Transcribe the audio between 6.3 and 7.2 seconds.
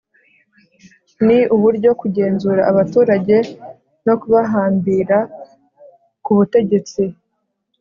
butegetsi